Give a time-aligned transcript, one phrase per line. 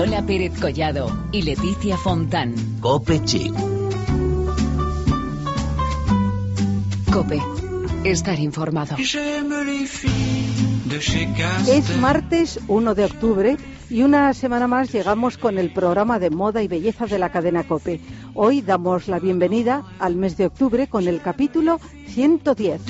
[0.00, 2.54] Lola Pérez Collado y Leticia Fontán.
[2.80, 3.52] Cope Chic.
[7.12, 7.38] Cope.
[8.04, 8.96] Estar informado.
[11.68, 13.58] Es martes 1 de octubre
[13.90, 17.64] y una semana más llegamos con el programa de moda y belleza de la cadena
[17.64, 18.00] Cope.
[18.32, 22.80] Hoy damos la bienvenida al mes de octubre con el capítulo 110.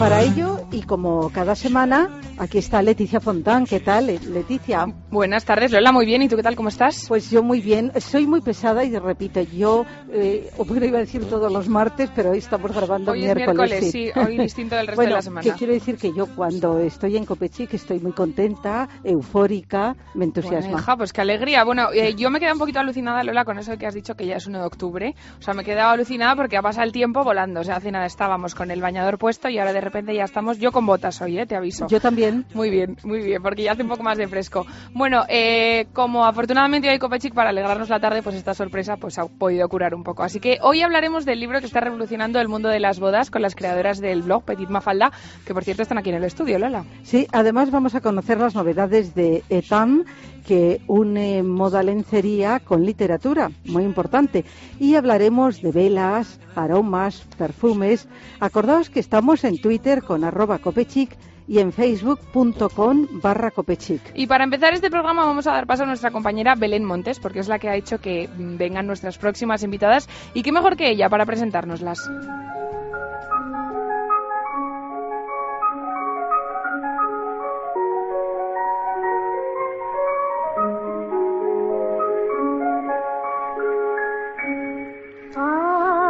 [0.00, 3.66] Para ello, y como cada semana, aquí está Leticia Fontán.
[3.66, 4.86] ¿Qué tal, Leticia?
[5.10, 6.22] Buenas tardes, Lola, muy bien.
[6.22, 6.56] ¿Y tú qué tal?
[6.56, 7.04] ¿Cómo estás?
[7.06, 7.92] Pues yo muy bien.
[8.00, 12.38] Soy muy pesada y repito, yo, eh, iba a decir todos los martes, pero hoy
[12.38, 13.72] estamos grabando hoy miércoles.
[13.72, 14.20] Es miércoles, sí.
[14.20, 15.42] hoy distinto del resto de la semana.
[15.44, 20.72] ¿qué quiero decir que yo cuando estoy en Copechic estoy muy contenta, eufórica, me entusiasma.
[20.72, 21.62] Bueno, pues qué alegría.
[21.62, 24.26] Bueno, eh, yo me quedé un poquito alucinada, Lola, con eso que has dicho que
[24.26, 25.14] ya es 1 de octubre.
[25.38, 27.60] O sea, me he quedado alucinada porque ha pasado el tiempo volando.
[27.60, 30.58] O sea, hace nada estábamos con el bañador puesto y ahora de repente ya estamos.
[30.58, 31.46] Yo con botas hoy, ¿eh?
[31.46, 31.86] te aviso.
[31.88, 32.44] Yo también.
[32.54, 34.66] Muy bien, muy bien, porque ya hace un poco más de fresco.
[34.92, 39.26] Bueno, eh, como afortunadamente hoy Copechic para alegrarnos la tarde, pues esta sorpresa pues ha
[39.26, 40.22] podido curar un poco.
[40.22, 43.42] Así que hoy hablaremos del libro que está revolucionando el mundo de las bodas con
[43.42, 45.12] las creadoras del blog Petit Mafalda,
[45.44, 46.84] que por cierto están aquí en el estudio, Lola.
[47.02, 50.04] Sí, además vamos a conocer las novedades de ETAM
[50.46, 54.44] que une moda lencería con literatura, muy importante.
[54.78, 58.08] Y hablaremos de velas, aromas, perfumes.
[58.40, 64.00] Acordaos que estamos en Twitter con arroba copechic y en facebook.com barra copechic.
[64.14, 67.40] Y para empezar este programa vamos a dar paso a nuestra compañera Belén Montes, porque
[67.40, 70.08] es la que ha hecho que vengan nuestras próximas invitadas.
[70.32, 72.08] Y qué mejor que ella para presentárnoslas.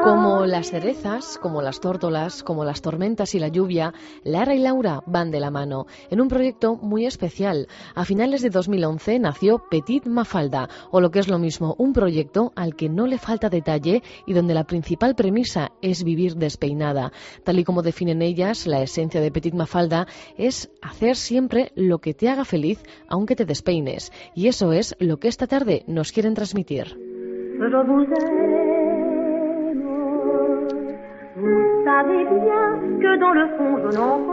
[0.04, 5.02] Como las cerezas, como las tórtolas, como las tormentas y la lluvia, Lara y Laura
[5.06, 7.68] van de la mano en un proyecto muy especial.
[7.94, 12.52] A finales de 2011 nació Petit Mafalda, o lo que es lo mismo, un proyecto
[12.54, 17.10] al que no le falta detalle y donde la principal premisa es vivir despeinada.
[17.42, 22.12] Tal y como definen ellas, la esencia de Petit Mafalda es hacer siempre lo que
[22.12, 24.12] te haga feliz, aunque te despeines.
[24.34, 26.98] Y eso es lo que esta tarde nos quieren transmitir.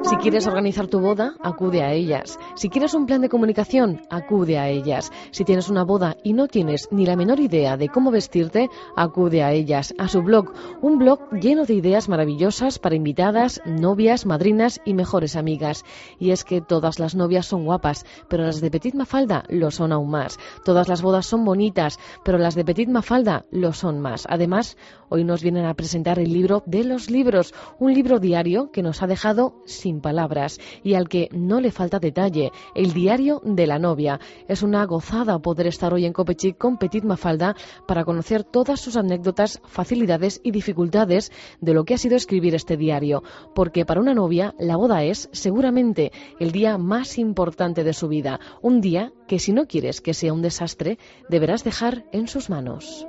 [0.03, 2.39] Si quieres organizar tu boda, acude a ellas.
[2.55, 5.11] Si quieres un plan de comunicación, acude a ellas.
[5.31, 9.43] Si tienes una boda y no tienes ni la menor idea de cómo vestirte, acude
[9.43, 10.53] a ellas, a su blog.
[10.81, 15.83] Un blog lleno de ideas maravillosas para invitadas, novias, madrinas y mejores amigas.
[16.17, 19.91] Y es que todas las novias son guapas, pero las de Petit Mafalda lo son
[19.91, 20.39] aún más.
[20.65, 24.25] Todas las bodas son bonitas, pero las de Petit Mafalda lo son más.
[24.29, 24.77] Además,
[25.09, 29.01] hoy nos vienen a presentar el libro de los libros, un libro diario que nos
[29.01, 33.79] ha dejado sin palabras y al que no le falta detalle, el diario de la
[33.79, 34.19] novia.
[34.47, 37.55] Es una gozada poder estar hoy en Copechic con Petit Mafalda
[37.87, 42.77] para conocer todas sus anécdotas, facilidades y dificultades de lo que ha sido escribir este
[42.77, 43.23] diario,
[43.53, 48.39] porque para una novia la boda es seguramente el día más importante de su vida,
[48.61, 50.97] un día que si no quieres que sea un desastre,
[51.29, 53.05] deberás dejar en sus manos.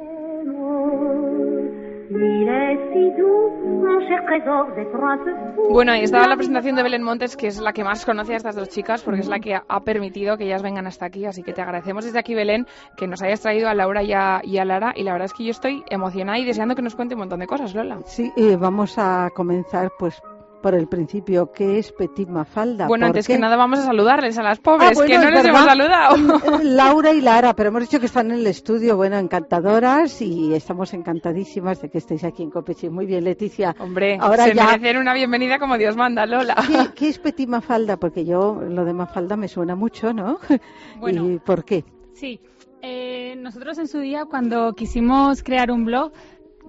[5.71, 8.37] Bueno, ahí estaba la presentación de Belén Montes, que es la que más conoce a
[8.37, 11.27] estas dos chicas, porque es la que ha permitido que ellas vengan hasta aquí.
[11.27, 12.67] Así que te agradecemos desde aquí, Belén,
[12.97, 14.93] que nos hayas traído a Laura y a, Lara.
[14.97, 17.41] Y la verdad es que yo estoy emocionada y deseando que nos cuente un montón
[17.41, 17.99] de cosas, Lola.
[18.05, 20.23] Sí, eh, vamos a comenzar pues
[20.63, 22.87] por el principio, ¿qué es Petit Mafalda?
[22.87, 25.65] Bueno, antes que nada vamos a saludarles a las pobres, ah, que no les hemos
[25.65, 26.17] saludado.
[26.63, 30.95] Laura y Lara, pero hemos dicho que están en el estudio, bueno, encantadoras y estamos
[30.95, 32.89] encantadísimas de que estéis aquí en Copechi.
[32.89, 33.75] Muy bien, Leticia.
[33.79, 34.67] Hombre, Ahora se ya...
[34.67, 36.57] merecen una bienvenida como Dios manda, Lola.
[36.95, 37.97] ¿Qué, es Petit Mafalda?
[37.97, 40.39] Porque yo lo de Mafalda me suena mucho, ¿no?
[40.99, 41.85] Bueno, ¿Y por qué?
[42.13, 42.41] Sí,
[42.81, 46.13] eh, nosotros en su día, cuando quisimos crear un blog,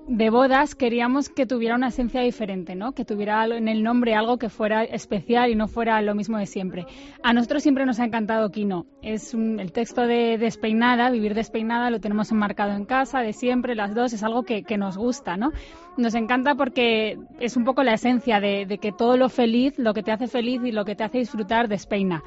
[0.07, 2.91] de bodas queríamos que tuviera una esencia diferente, ¿no?
[2.91, 6.45] Que tuviera en el nombre algo que fuera especial y no fuera lo mismo de
[6.45, 6.85] siempre.
[7.23, 8.85] A nosotros siempre nos ha encantado Kino.
[9.01, 13.95] Es el texto de Despeinada, Vivir Despeinada, lo tenemos enmarcado en casa, de siempre, las
[13.95, 15.51] dos, es algo que, nos gusta, ¿no?
[15.97, 19.93] Nos encanta porque es un poco la esencia de, de que todo lo feliz, lo
[19.93, 22.23] que te hace feliz y lo que te hace disfrutar, despeina.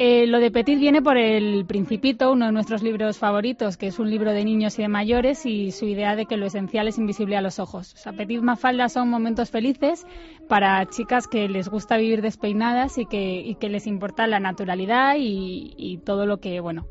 [0.00, 3.98] Eh, lo de Petit viene por El Principito, uno de nuestros libros favoritos, que es
[3.98, 6.98] un libro de niños y de mayores, y su idea de que lo esencial es
[6.98, 7.94] invisible a los ojos.
[7.94, 10.06] O sea, Petit Mafalda son momentos felices
[10.46, 15.74] para chicas que les gusta vivir despeinadas y que, que les importa la naturalidad y,
[15.76, 16.86] y todo lo que, bueno,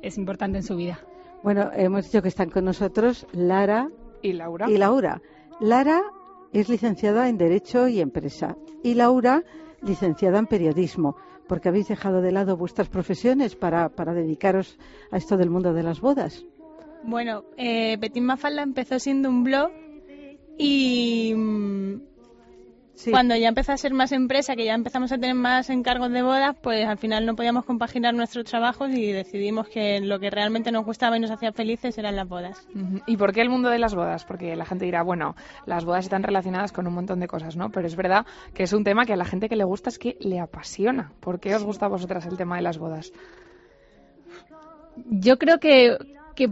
[0.00, 1.00] es importante en su vida.
[1.42, 3.88] Bueno, hemos dicho que están con nosotros Lara
[4.22, 4.70] y Laura.
[4.70, 5.20] Y Laura.
[5.58, 6.00] Lara
[6.52, 9.42] es licenciada en Derecho y Empresa y Laura
[9.82, 11.16] licenciada en Periodismo
[11.46, 14.78] porque habéis dejado de lado vuestras profesiones para, para dedicaros
[15.10, 16.44] a esto del mundo de las bodas.
[17.04, 19.70] Bueno, eh, Petit Mafalda empezó siendo un blog
[20.56, 21.34] y
[23.10, 26.22] cuando ya empezó a ser más empresa, que ya empezamos a tener más encargos de
[26.22, 30.72] bodas, pues al final no podíamos compaginar nuestros trabajos y decidimos que lo que realmente
[30.72, 32.66] nos gustaba y nos hacía felices eran las bodas.
[33.06, 34.24] ¿Y por qué el mundo de las bodas?
[34.24, 37.70] Porque la gente dirá, bueno, las bodas están relacionadas con un montón de cosas, ¿no?
[37.70, 39.98] Pero es verdad que es un tema que a la gente que le gusta es
[39.98, 41.12] que le apasiona.
[41.20, 43.12] ¿Por qué os gusta a vosotras el tema de las bodas?
[45.08, 45.96] Yo creo que,
[46.34, 46.50] que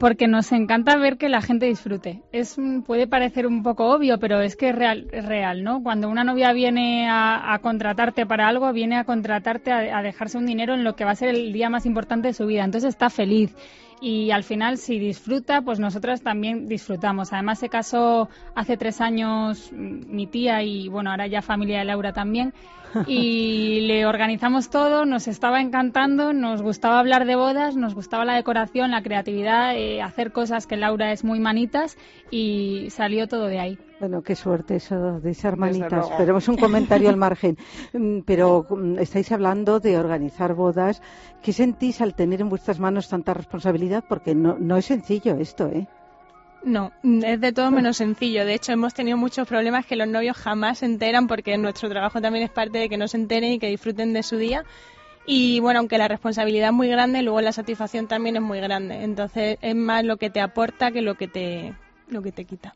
[0.00, 2.22] porque nos encanta ver que la gente disfrute.
[2.32, 2.56] Es
[2.86, 5.82] puede parecer un poco obvio, pero es que es real, es real ¿no?
[5.82, 10.46] Cuando una novia viene a, contratarte para algo, viene a contratarte a, a, dejarse un
[10.46, 12.64] dinero en lo que va a ser el día más importante de su vida.
[12.64, 13.54] Entonces está feliz
[14.00, 17.32] y al final si disfruta, pues nosotras también disfrutamos.
[17.32, 22.12] Además se casó hace tres años mi tía y bueno, ahora ya familia de Laura
[22.12, 22.54] también
[23.06, 28.34] y le organizamos todo, nos estaba encantando, nos gustaba hablar de bodas, nos gustaba la
[28.34, 31.96] decoración, la creatividad, eh, hacer cosas que Laura es muy manitas
[32.30, 33.78] y salió todo de ahí.
[34.00, 36.08] Bueno, qué suerte eso de ser manitas.
[36.16, 37.56] Pero es un comentario al margen.
[37.92, 41.02] Mm, pero mm, estáis hablando de organizar bodas.
[41.42, 44.04] ¿Qué sentís al tener en vuestras manos tanta responsabilidad?
[44.08, 45.86] Porque no, no es sencillo esto, ¿eh?
[46.62, 48.44] No, es de todo menos sencillo.
[48.44, 52.20] De hecho, hemos tenido muchos problemas que los novios jamás se enteran porque nuestro trabajo
[52.20, 54.64] también es parte de que no se enteren y que disfruten de su día.
[55.26, 59.02] Y bueno, aunque la responsabilidad es muy grande, luego la satisfacción también es muy grande.
[59.02, 61.74] Entonces, es más lo que te aporta que lo que te
[62.10, 62.74] lo que te quita.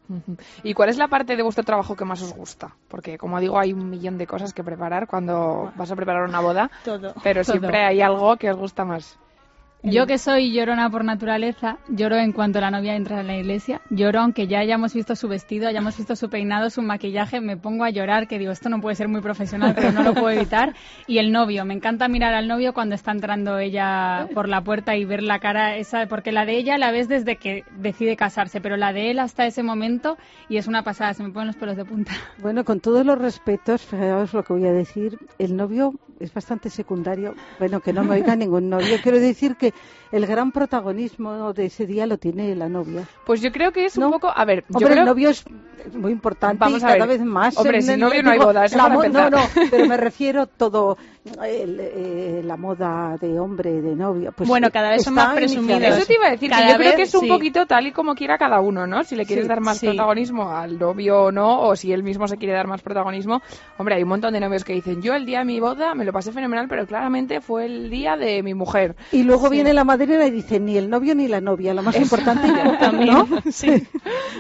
[0.63, 2.75] ¿Y cuál es la parte de vuestro trabajo que más os gusta?
[2.89, 6.41] Porque, como digo, hay un millón de cosas que preparar cuando vas a preparar una
[6.41, 6.71] boda.
[6.85, 7.15] Todo.
[7.23, 9.19] Pero siempre hay algo que os gusta más.
[9.87, 13.83] Yo que soy llorona por naturaleza, lloro en cuanto la novia entra en la iglesia,
[13.91, 17.85] lloro aunque ya hayamos visto su vestido, hayamos visto su peinado, su maquillaje, me pongo
[17.85, 20.73] a llorar, que digo, esto no puede ser muy profesional, pero no lo puedo evitar.
[21.07, 24.97] Y el novio, me encanta mirar al novio cuando está entrando ella por la puerta
[24.97, 28.63] y ver la cara esa, porque la de ella la ves desde que decide casarse,
[28.63, 30.17] pero la de él hasta ese momento
[30.49, 32.13] y es una pasada, se me ponen los pelos de punta.
[32.41, 36.71] Bueno, con todos los respetos, fijaos lo que voy a decir, el novio es bastante
[36.71, 39.73] secundario, bueno, que no me oiga ningún novio, quiero decir que
[40.13, 43.07] el gran protagonismo de ese día lo tiene la novia.
[43.27, 45.45] Pues yo creo que es un poco, a ver, Hombre, el novio es
[45.93, 47.57] muy importante y cada vez más.
[47.57, 48.75] Hombre, sin novio no hay bodas.
[48.75, 49.39] no, no,
[49.71, 54.33] pero me refiero todo eh, la moda de hombre, de novio.
[54.37, 55.83] Pues bueno, cada vez son más presumidos.
[55.83, 58.15] Eso te iba a decir, que yo creo que es un poquito tal y como
[58.15, 59.03] quiera cada uno, ¿no?
[59.05, 62.37] Si le quieres dar más protagonismo al novio o no, o si él mismo se
[62.37, 63.41] quiere dar más protagonismo.
[63.79, 66.05] Hombre, hay un montón de novios que dicen, yo el día de mi boda me
[66.05, 68.95] lo pasé fenomenal, pero claramente fue el día de mi mujer.
[69.13, 71.97] Y luego viene la madrina y dice, ni el novio ni la novia, lo más
[71.97, 72.49] importante
[72.79, 73.15] también.
[73.15, 73.29] ¿no?
[73.51, 73.87] Sí.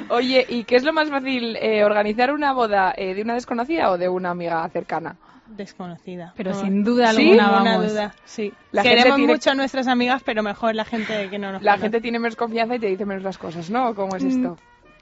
[0.08, 3.90] Oye, ¿y qué es lo más fácil, eh, organizar una boda eh, de una desconocida
[3.90, 5.16] o de una amiga cercana?
[5.56, 6.32] Desconocida.
[6.36, 7.92] Pero sin duda alguna, vamos.
[7.92, 8.52] Duda, sí.
[8.72, 12.18] Queremos mucho a nuestras amigas, pero mejor la gente que no nos La gente tiene
[12.18, 13.94] menos confianza y te dice menos las cosas, ¿no?
[13.94, 14.56] ¿Cómo es esto?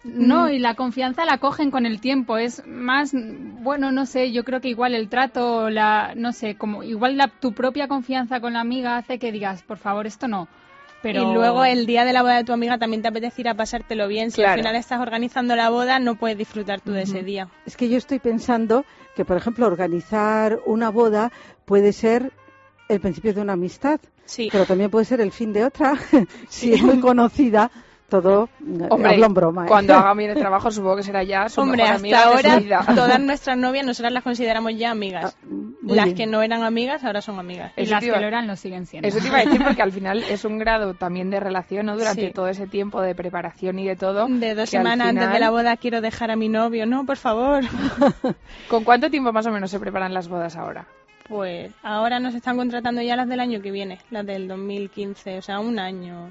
[0.04, 2.37] Mm, no, y la confianza la cogen con el tiempo.
[2.37, 6.82] Es más, bueno, no sé, yo creo que igual el trato, la, no sé, como
[6.82, 10.49] igual la, tu propia confianza con la amiga hace que digas, por favor, esto no.
[11.02, 11.22] Pero...
[11.22, 13.54] Y luego el día de la boda de tu amiga también te apetece ir a
[13.54, 14.31] pasártelo bien.
[14.31, 17.49] Si al final estás organizando la boda, no puedes disfrutar tú de ese día.
[17.66, 18.85] Es que yo estoy pensando
[19.16, 21.32] que, por ejemplo, organizar una boda
[21.64, 22.32] puede ser
[22.88, 24.49] el principio de una amistad, sí.
[24.50, 25.94] pero también puede ser el fin de otra,
[26.49, 27.71] si es muy conocida
[28.21, 28.49] todo
[28.90, 29.64] Hombre, hablo en broma.
[29.64, 29.69] ¿eh?
[29.69, 32.61] Cuando haga bien el trabajo, supongo que será ya su Hombre, hasta ahora
[32.95, 35.37] todas nuestras novias nosotras las consideramos ya amigas.
[35.42, 35.47] Ah,
[35.83, 37.73] las que no eran amigas ahora son amigas.
[37.76, 39.09] Y las que lo eran lo siguen siendo.
[39.09, 41.97] Eso te iba a decir porque al final es un grado también de relación, ¿no?
[41.97, 44.26] Durante todo ese tiempo de preparación y de todo.
[44.28, 46.87] De dos semanas antes de la boda quiero dejar a mi novio.
[46.87, 47.64] No, por favor.
[48.69, 50.87] ¿Con cuánto tiempo más o menos se preparan las bodas ahora?
[51.29, 55.43] Pues ahora nos están contratando ya las del año que viene, las del 2015, o
[55.43, 56.31] sea, un año.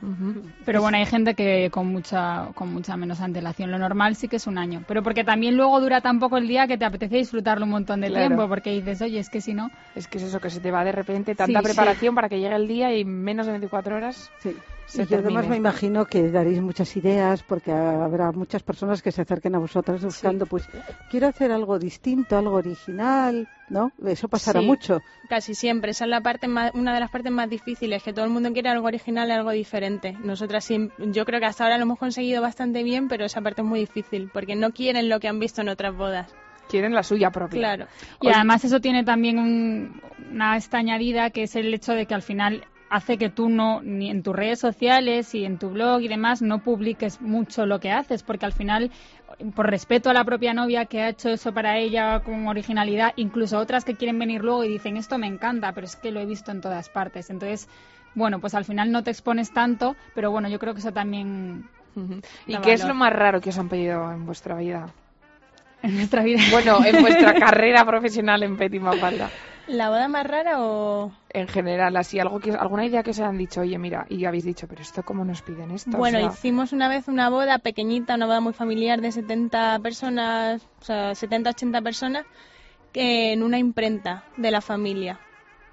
[0.65, 3.71] Pero bueno, hay gente que con mucha con mucha menos antelación.
[3.71, 4.83] Lo normal sí que es un año.
[4.87, 8.01] Pero porque también luego dura tan poco el día que te apetece disfrutarlo un montón
[8.01, 9.71] de tiempo, porque dices, oye, es que si no...
[9.95, 12.55] Es que es eso, que se te va de repente tanta preparación para que llegue
[12.55, 14.31] el día y menos de 24 horas...
[14.39, 14.55] Sí.
[14.93, 19.21] Y yo además me imagino que daréis muchas ideas porque habrá muchas personas que se
[19.21, 20.67] acerquen a vosotras buscando, pues,
[21.09, 23.91] quiero hacer algo distinto, algo original, ¿no?
[24.05, 25.01] Eso pasará mucho.
[25.29, 25.91] Casi siempre.
[25.91, 28.51] Esa es la parte más, una de las partes más difíciles, que todo el mundo
[28.51, 30.13] quiere algo original y algo diferente.
[30.23, 33.67] Nosotras, yo creo que hasta ahora lo hemos conseguido bastante bien, pero esa parte es
[33.67, 36.33] muy difícil porque no quieren lo que han visto en otras bodas
[36.69, 37.59] quieren la suya propia.
[37.59, 37.87] Claro.
[38.21, 39.91] Y además eso tiene también
[40.31, 43.81] una esta añadida que es el hecho de que al final hace que tú no,
[43.81, 47.79] ni en tus redes sociales y en tu blog y demás, no publiques mucho lo
[47.79, 48.91] que haces, porque al final
[49.55, 53.57] por respeto a la propia novia que ha hecho eso para ella con originalidad, incluso
[53.57, 56.25] otras que quieren venir luego y dicen esto me encanta, pero es que lo he
[56.25, 57.29] visto en todas partes.
[57.29, 57.69] Entonces,
[58.13, 61.69] bueno, pues al final no te expones tanto, pero bueno, yo creo que eso también...
[62.45, 64.87] ¿Y qué es lo más raro que os han pedido en vuestra vida?
[65.83, 66.39] En nuestra vida.
[66.51, 69.31] Bueno, en vuestra carrera profesional en Petit Mafalda.
[69.71, 71.11] ¿La boda más rara o...?
[71.29, 74.43] En general, así, algo que, alguna idea que os han dicho, oye, mira, y habéis
[74.43, 75.97] dicho, pero esto cómo nos piden esto.
[75.97, 79.79] Bueno, O sea, hicimos una vez una boda pequeñita, una boda muy familiar de 70
[79.79, 82.25] personas, o sea, 70, 80 personas,
[82.91, 85.19] que en una imprenta de la familia.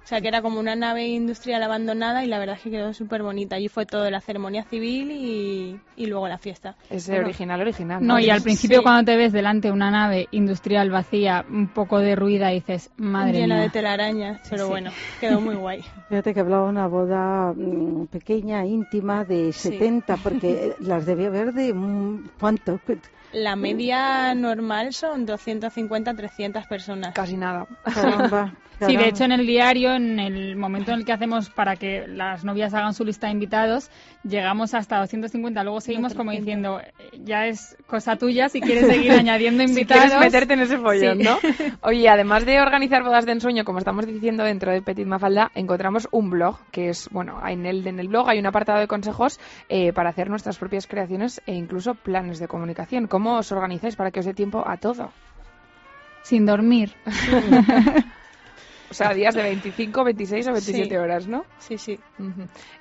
[0.09, 2.95] O sea, que era como una nave industrial abandonada y la verdad es que quedó
[2.95, 3.57] súper bonita.
[3.57, 6.73] Allí fue todo la ceremonia civil y, y luego la fiesta.
[6.89, 8.03] es de original, original.
[8.03, 8.83] No, y al principio Sí.
[8.83, 13.53] cuando te ves delante de una nave industrial vacía, un poco derruida, dices, madre llena
[13.57, 13.63] mía.
[13.65, 14.69] de telarañas, pero Sí.
[14.71, 15.83] bueno, quedó muy guay.
[16.09, 21.53] Fíjate que hablaba de una boda mm, pequeña, íntima, de 70, porque las debía haber
[21.53, 21.71] de...
[21.71, 22.79] mm, ¿Cuánto?
[23.31, 27.13] La media normal son 250, 300 personas.
[27.13, 27.67] Casi nada.
[27.93, 28.55] Caramba,
[28.87, 32.07] Sí, de hecho en el diario, en el momento en el que hacemos para que
[32.07, 33.91] las novias hagan su lista de invitados,
[34.23, 35.63] llegamos hasta 250.
[35.63, 36.45] Luego seguimos como 300.
[36.45, 40.03] diciendo, eh, ya es cosa tuya si quieres seguir añadiendo Si invitados.
[40.05, 41.23] quieres meterte en ese follón, Sí.
[41.23, 41.37] ¿no?
[41.81, 46.07] Oye, además de organizar bodas de ensueño, como estamos diciendo dentro de Petit Mafalda, encontramos
[46.11, 49.39] un blog que es, bueno, en el, en el blog hay un apartado de consejos
[49.67, 53.07] eh, para hacer nuestras propias creaciones e incluso planes de comunicación.
[53.07, 55.11] ¿Cómo os organizáis para que os dé tiempo a todo?
[56.21, 56.93] Sin dormir.
[58.89, 60.95] O sea, días de 25, 26 o 27 Sí.
[60.95, 61.45] horas, ¿no?
[61.59, 61.99] Sí, sí.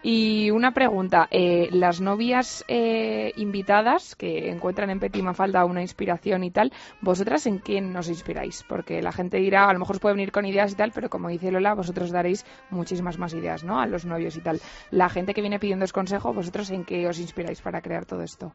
[0.02, 6.44] Y una pregunta, eh, las novias eh, invitadas que encuentran en Petit Mafalda una inspiración
[6.44, 6.72] y tal,
[7.02, 8.64] ¿vosotras en quién nos inspiráis?
[8.68, 11.10] Porque la gente dirá, a lo mejor os puede venir con ideas y tal, pero
[11.10, 13.78] como dice Lola, vosotros daréis muchísimas más ideas, ¿no?
[13.80, 14.60] A los novios y tal.
[14.90, 18.52] La gente que viene pidiendo consejo, ¿vosotros en qué os inspiráis para crear todo esto?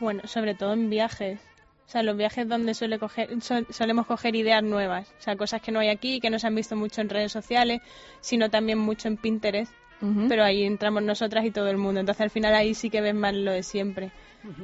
[0.00, 1.40] Bueno, sobre todo en viajes.
[1.86, 5.08] O sea, los viajes donde suele coger, sol- solemos coger ideas nuevas.
[5.18, 7.30] O sea, cosas que no hay aquí, que no se han visto mucho en redes
[7.32, 7.82] sociales,
[8.20, 9.72] sino también mucho en Pinterest.
[10.28, 11.98] Pero ahí entramos nosotras y todo el mundo.
[12.00, 14.10] Entonces al final ahí sí que ves más lo de siempre.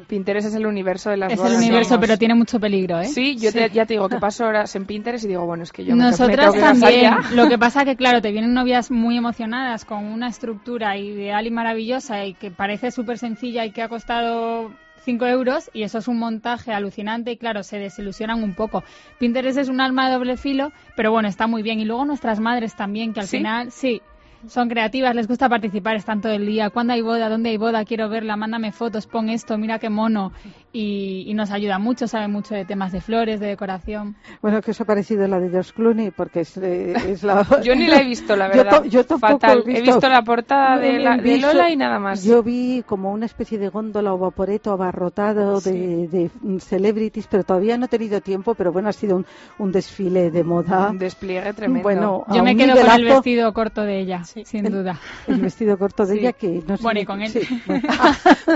[0.06, 1.52] Pinterest es el universo de las Es bodas.
[1.52, 3.06] el universo, pero tiene mucho peligro, ¿eh?
[3.06, 5.72] Sí, yo te- ya te digo que paso horas en Pinterest y digo, bueno, es
[5.72, 7.02] que yo me- me Nosotras tengo que casar también.
[7.02, 7.18] ya.
[7.34, 11.50] Lo que pasa que, claro, te vienen novias muy emocionadas con una estructura ideal y
[11.50, 16.08] maravillosa y que parece súper sencilla y que ha costado 5 euros y eso es
[16.08, 18.84] un montaje alucinante y, claro, se desilusionan un poco.
[19.18, 21.80] Pinterest es un alma de doble filo, pero bueno, está muy bien.
[21.80, 23.38] Y luego nuestras madres también, que al ¿Sí?
[23.38, 24.02] final, sí.
[24.48, 26.70] Son creativas, les gusta participar, están todo el día.
[26.70, 27.28] ¿Cuándo hay boda?
[27.28, 27.84] ¿Dónde hay boda?
[27.84, 30.32] Quiero verla, mándame fotos, pon esto, mira qué mono.
[30.72, 34.16] Y, y nos ayuda mucho, sabe mucho de temas de flores, de decoración.
[34.40, 36.10] Bueno, ¿qué os ha parecido la de George Clooney?
[36.12, 37.44] Porque es, eh, es la...
[37.64, 38.82] Yo ni la he visto, la Yo verdad.
[38.82, 39.62] to- yo tampoco Fatal.
[39.66, 42.24] he visto- la portada de, la- de Lola y nada más.
[42.24, 46.30] Yo vi como una especie de góndola o vaporeto abarrotado de, de,
[46.60, 49.26] celebrities, pero todavía no he tenido tiempo, pero bueno, ha sido un,
[49.58, 50.88] un desfile de moda.
[50.90, 51.82] Un despliegue tremendo.
[51.82, 54.44] Bueno, Yo me quedo con el vestido corto de ella, Sí.
[54.44, 55.00] sin El- duda.
[55.26, 56.20] el vestido corto de Sí.
[56.20, 57.32] ella que no sé Bueno, y con él.
[57.66, 57.88] bueno.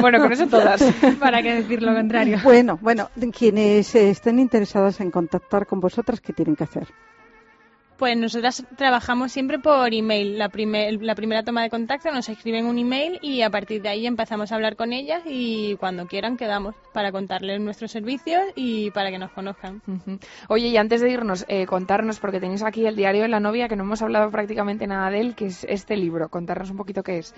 [0.01, 0.81] bueno, con eso todas.
[1.21, 2.39] ¿Para qué decir lo contrario?
[2.45, 6.87] Bueno, bueno, quienes estén interesadas en contactar con vosotras, ¿qué tienen que hacer?
[8.05, 10.37] Pues nosotras trabajamos siempre por email.
[10.37, 14.07] La, la primera toma de contacto nos escriben un email y a partir de ahí
[14.07, 19.11] empezamos a hablar con ellas y cuando quieran quedamos para contarles nuestros servicios y para
[19.11, 19.81] que nos conozcan.
[20.51, 23.69] Oye, y antes de irnos, eh, contarnos, porque tenéis aquí el diario de la novia,
[23.69, 26.29] que no hemos hablado prácticamente nada de él, que es este libro.
[26.29, 27.35] Contarnos un poquito qué es.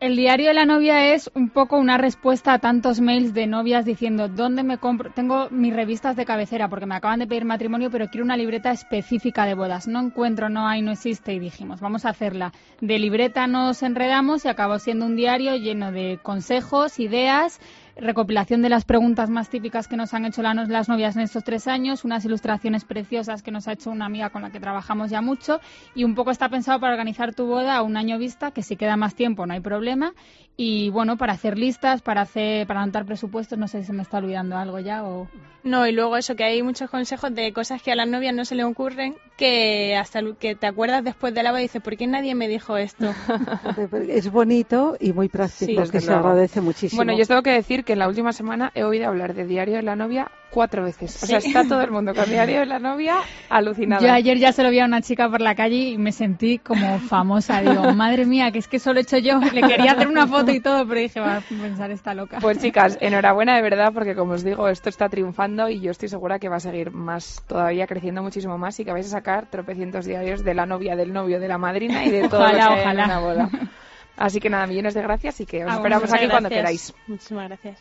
[0.00, 3.84] El diario de la novia es un poco una respuesta a tantos mails de novias
[3.84, 5.10] diciendo dónde me compro.
[5.10, 8.70] Tengo mis revistas de cabecera porque me acaban de pedir matrimonio, pero quiero una libreta
[8.70, 9.88] específica de bodas.
[9.88, 11.34] No encuentro, no hay, no existe.
[11.34, 12.52] Y dijimos, vamos a hacerla.
[12.80, 17.58] De libreta nos enredamos y acabó siendo un diario lleno de consejos, ideas,
[17.98, 21.44] recopilación de las preguntas más típicas que nos han hecho la- las novias en estos
[21.44, 25.10] tres años, unas ilustraciones preciosas que nos ha hecho una amiga con la que trabajamos
[25.10, 25.60] ya mucho
[25.94, 28.76] y un poco está pensado para organizar tu boda a un año vista, que si
[28.76, 30.14] queda más tiempo no hay problema
[30.56, 34.02] y bueno, para hacer listas, para hacer para anotar presupuestos, no sé si se me
[34.02, 35.28] está olvidando algo ya o
[35.64, 38.44] No, y luego eso, que hay muchos consejos de cosas que a las novias no
[38.44, 41.96] se le ocurren, que hasta que te acuerdas después de la boda y dices, ¿por
[41.96, 43.12] qué nadie me dijo esto?
[44.08, 45.74] Es bonito y muy práctico, Sí.
[45.74, 46.28] que Desde se luego.
[46.28, 46.98] agradece muchísimo.
[46.98, 49.76] Bueno, yo tengo que decir que en la última semana he oído hablar de Diario
[49.76, 51.22] de la Novia cuatro veces.
[51.22, 53.16] O sea, está todo el mundo con Diario de la Novia
[53.48, 54.04] alucinado.
[54.04, 56.58] Yo ayer ya se lo vi a una chica por la calle y me sentí
[56.58, 57.62] como famosa.
[57.62, 59.40] Digo, madre mía, que es que solo he hecho yo.
[59.40, 62.40] Le quería hacer una foto y todo, pero dije, va a pensar esta loca.
[62.42, 66.10] Pues chicas, enhorabuena de verdad, porque como os digo, esto está triunfando y yo estoy
[66.10, 69.46] segura que va a seguir más, todavía creciendo muchísimo más y que vais a sacar
[69.46, 72.74] tropecientos diarios de la novia, del novio, de la madrina y de todo Ojalá, lo
[72.74, 73.04] que hay en ojalá.
[73.06, 73.50] una boda.
[74.18, 76.30] Así que nada, millones de gracias y que os ah, esperamos aquí gracias.
[76.30, 76.94] cuando queráis.
[77.06, 77.78] Muchísimas gracias.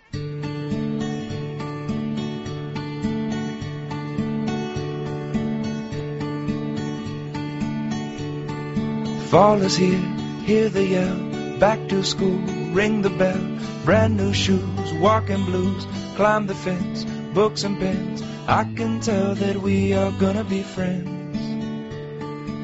[9.31, 9.99] Fall is here,
[10.45, 11.59] hear the yell.
[11.59, 12.39] Back to school,
[12.73, 13.41] ring the bell.
[13.83, 15.85] Brand new shoes, walking blues.
[16.15, 17.03] Climb the fence,
[17.33, 18.23] books and pens.
[18.47, 21.37] I can tell that we are gonna be friends.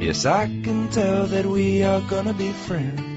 [0.01, 3.12] Yes, I can tell that we are gonna be friends.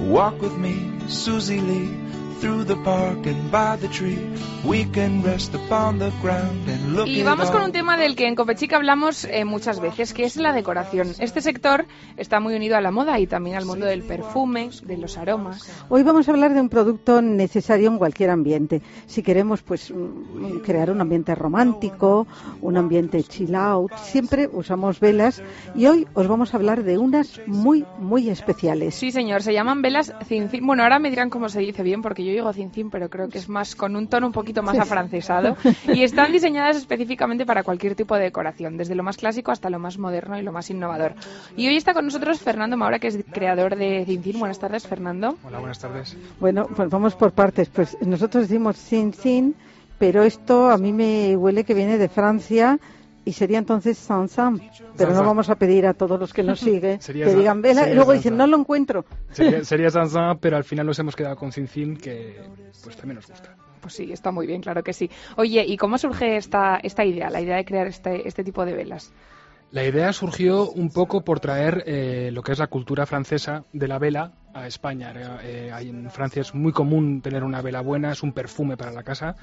[0.00, 1.96] Walk with me, Susie Lee,
[2.40, 4.18] through the park and by the tree.
[4.64, 8.16] We can rest upon the ground and look Y at vamos con un tema del
[8.16, 11.08] que en Copechic hablamos eh, muchas veces, que es la decoración.
[11.18, 11.86] Este sector
[12.16, 15.70] está muy unido a la moda y también al mundo del perfume, de los aromas.
[15.88, 18.80] Hoy vamos a hablar de un producto necesario en cualquier ambiente.
[19.06, 22.26] Si queremos pues mm, crear un ambiente romántico,
[22.60, 25.42] un ambiente chill out, siempre usamos velas
[25.74, 28.94] y hoy os vamos a hablar de unas muy muy especiales.
[28.94, 30.66] Sí, señor, se llaman velas cincin.
[30.66, 33.38] Bueno, ahora me dirán cómo se dice bien, porque yo digo cincin, pero creo que
[33.38, 35.56] es más con un tono un poquito más afrancesado.
[35.92, 39.78] Y están diseñadas específicamente para cualquier tipo de decoración, desde lo más clásico hasta lo
[39.78, 41.14] más moderno y lo más innovador.
[41.56, 44.38] Y hoy está con nosotros Fernando Maura, que es creador de cincin.
[44.38, 45.36] Buenas tardes, Fernando.
[45.44, 46.16] Hola, buenas tardes.
[46.40, 47.68] Bueno, pues vamos por partes.
[47.68, 49.54] Pues nosotros decimos sin,
[49.98, 52.78] pero esto a mí me huele que viene de Francia
[53.24, 54.58] y sería entonces Sansan.
[54.58, 55.26] Pero no Sansan.
[55.26, 58.12] vamos a pedir a todos los que nos siguen que San- digan vela y luego
[58.12, 58.16] Sansan.
[58.16, 59.04] dicen no lo encuentro.
[59.30, 62.40] Sería, sería Sansan, pero al final nos hemos quedado con Cincin, que
[62.82, 63.56] pues también nos gusta.
[63.80, 65.10] Pues sí, está muy bien, claro que sí.
[65.36, 68.72] Oye, ¿y cómo surge esta, esta idea, la idea de crear este, este tipo de
[68.72, 69.12] velas?
[69.72, 73.88] La idea surgió un poco por traer eh, lo que es la cultura francesa de
[73.88, 75.12] la vela a España.
[75.42, 79.02] Eh, en Francia es muy común tener una vela buena, es un perfume para la
[79.02, 79.34] casa.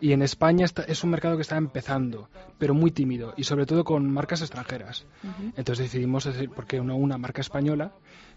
[0.00, 3.64] Y en España está- es un mercado que está empezando, pero muy tímido, y sobre
[3.66, 5.06] todo con marcas extranjeras.
[5.56, 7.92] Entonces decidimos hacer, ¿por qué no una marca española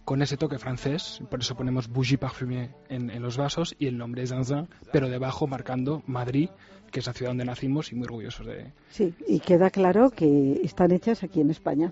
[0.05, 1.21] con ese toque francés?
[1.29, 5.09] Por eso ponemos Bougie Parfumée en, en los vasos y el nombre es Zanzin, pero
[5.09, 6.49] debajo marcando Madrid,
[6.91, 10.59] que es la ciudad donde nacimos y muy orgullosos de, Sí, y queda claro que
[10.63, 11.91] están hechas aquí en España.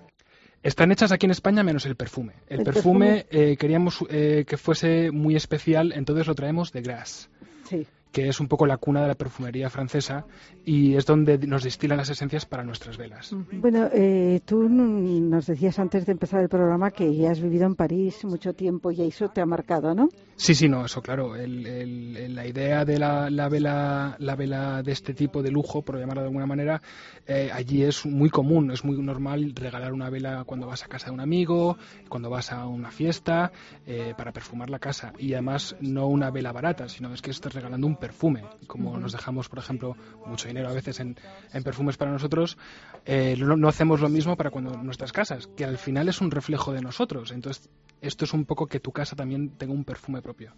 [0.62, 2.32] están hechas aquí en España menos el perfume.
[2.48, 7.28] El, El perfume, eh, queríamos eh, que fuese muy especial, entonces lo traemos de Grasse,
[7.68, 7.86] Sí.
[8.12, 10.26] Que es un poco la cuna de la perfumería francesa
[10.64, 13.34] y es donde nos destilan las esencias para nuestras velas.
[13.52, 17.74] Bueno, eh, tú nos decías antes de empezar el programa que ya has vivido en
[17.74, 20.08] París mucho tiempo y eso te ha marcado, ¿no?
[20.36, 21.34] Sí, sí, no, eso claro.
[21.34, 25.82] El- el- la idea de la, la vela, la vela de este tipo de lujo,
[25.82, 26.80] por llamarlo de alguna manera,
[27.26, 31.06] eh, allí es muy común, es muy normal regalar una vela cuando vas a casa
[31.06, 31.76] de un amigo,
[32.08, 33.50] cuando vas a una fiesta,
[33.86, 35.12] eh, para perfumar la casa.
[35.18, 38.44] Y además no una vela barata, sino es que estás regalando un perfume.
[38.66, 41.16] Como nos dejamos, por ejemplo, mucho dinero a veces en,
[41.52, 42.56] en perfumes para nosotros,
[43.04, 46.30] eh, no, no hacemos lo mismo para cuando nuestras casas, que al final es un
[46.30, 47.32] reflejo de nosotros.
[47.32, 47.68] Entonces,
[48.00, 50.52] esto es un poco que tu casa también tenga un perfume propio.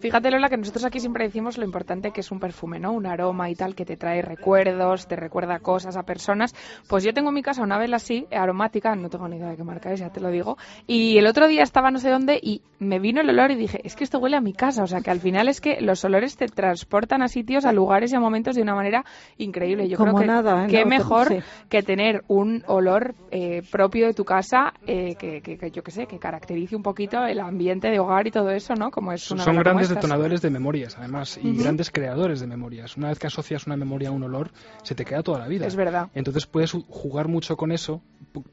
[0.00, 2.92] Fíjate, Lola, que nosotros aquí siempre decimos lo importante que es un perfume, ¿no?
[2.92, 6.54] Un aroma y tal que te trae recuerdos, te recuerda cosas a personas.
[6.88, 9.56] Pues yo tengo en mi casa una vela así, aromática, no tengo ni idea de
[9.56, 10.56] qué marca es, ya te lo digo.
[10.86, 13.80] Y el otro día estaba no sé dónde y me vino el olor y dije,
[13.84, 14.82] es que esto huele a mi casa.
[14.82, 18.12] O sea, que al final es que los olores te transportan a sitios, a lugares
[18.12, 19.04] y a momentos de una manera
[19.38, 19.88] increíble.
[19.88, 20.68] Yo Como creo que nada, ¿eh?
[20.68, 21.38] qué No, mejor sí.
[21.68, 25.90] que tener un olor eh, propio de tu casa eh, que, que- que yo qué
[25.90, 28.90] sé, que caracterice un poquito el ambiente de hogar y todo eso, ¿no?
[28.90, 32.46] Como es Son una son como grandes detonadores de memorias, además, y grandes creadores de
[32.46, 32.96] memorias.
[32.96, 34.50] Una vez que asocias una memoria a un olor,
[34.82, 35.66] se te queda toda la vida.
[35.66, 36.08] Es verdad.
[36.14, 38.02] Entonces puedes jugar mucho con eso,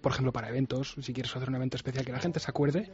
[0.01, 0.95] por ejemplo, para eventos.
[0.99, 2.89] Si quieres hacer un evento especial que la gente se acuerde,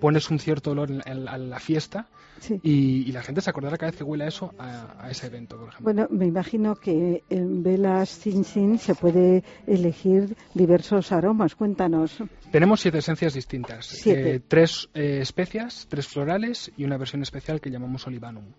[0.00, 2.08] pones un cierto olor en, la fiesta
[2.40, 2.58] Sí.
[2.62, 5.56] y, y la gente se acordará cada vez que huela eso a, a ese evento,
[5.56, 5.84] por ejemplo.
[5.84, 11.54] Bueno, me imagino que en velas Sin Sin se puede elegir diversos aromas.
[11.54, 12.18] Cuéntanos.
[12.52, 13.86] Tenemos siete esencias distintas.
[13.86, 14.34] Siete.
[14.34, 18.52] Eh, tres eh, especias, tres florales y una versión especial que llamamos olivanum.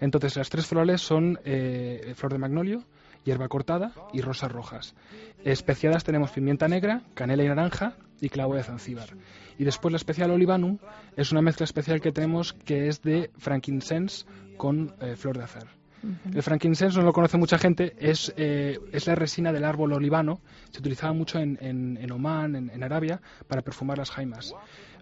[0.00, 2.84] Entonces, las tres florales son eh, flor de magnolio,
[3.24, 4.94] hierba cortada y rosas rojas.
[5.44, 9.16] Especiadas tenemos pimienta negra, canela y naranja y clavo de zanzíbar.
[9.58, 10.76] Y después la especial olivanum
[11.16, 14.26] es una mezcla especial que tenemos que es de frankincense
[14.58, 15.77] con flor de azar.
[16.32, 20.40] El frankincense no lo conoce mucha gente, es, eh, es la resina del árbol olivano,
[20.70, 24.54] se utilizaba mucho en, en, Omán, en, en Arabia, para perfumar las jaimas.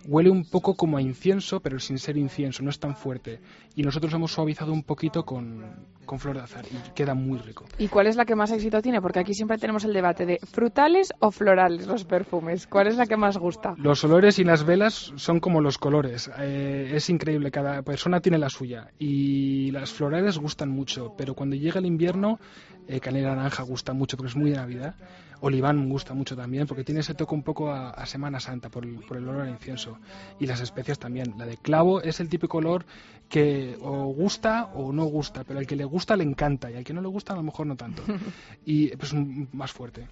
[0.07, 3.41] Huele un poco como a incienso, pero sin ser incienso, no es tan fuerte.
[3.75, 5.65] Y nosotros hemos suavizado un poquito con,
[6.05, 7.65] con flor de azar y queda muy rico.
[7.79, 9.03] ¿Y cuál es la que más éxito tiene?
[9.03, 12.67] Porque aquí siempre tenemos el debate de frutales o florales los perfumes.
[12.67, 13.75] ¿Cuál es la que más gusta?
[13.79, 16.31] Los olores y las velas son como los colores.
[16.39, 18.91] eh, es increíble, cada persona tiene la suya.
[18.99, 22.39] Y las florales gustan mucho, pero cuando llega el invierno,
[22.89, 24.95] eh, canela naranja gusta mucho porque es muy de Navidad.
[25.41, 28.85] Oliván gusta mucho también porque tiene ese toque un poco a, a Semana Santa por
[28.85, 29.99] el, por el olor al incienso.
[30.41, 31.35] Y las especias también.
[31.39, 32.85] La de clavo es el típico olor
[33.29, 36.85] que o gusta o no gusta, pero al que le gusta le encanta y al
[36.85, 38.03] que no le gusta a lo mejor no tanto.
[38.65, 39.13] Y pues
[39.53, 40.09] más fuerte.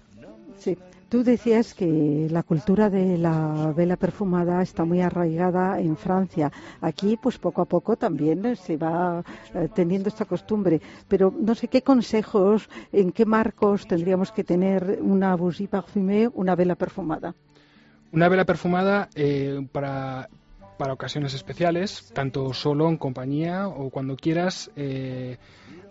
[0.57, 0.77] Sí,
[1.09, 6.51] tú decías que la cultura de la vela perfumada está muy arraigada en Francia.
[6.81, 10.81] Aquí, pues poco a poco también se va eh, teniendo esta costumbre.
[11.07, 16.55] Pero no sé qué consejos, en qué marcos tendríamos que tener una bougie parfumée, una
[16.55, 17.33] vela perfumada.
[18.11, 20.29] Una vela perfumada eh, para
[20.77, 25.37] para ocasiones especiales, tanto solo en compañía o cuando quieras eh,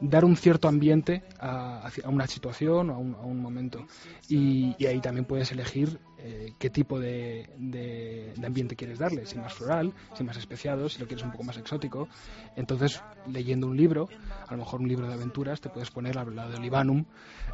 [0.01, 3.87] dar un cierto ambiente a, una situación o a un, momento.
[4.29, 9.93] Y, ahí también puedes elegir eh, qué tipo de, ambiente quieres darle, si más floral,
[10.15, 12.09] si más especiado, si lo quieres un poco más exótico.
[12.57, 14.09] Entonces, leyendo un libro,
[14.49, 17.05] a lo mejor un libro de aventuras, te puedes poner al lado de Olivanum,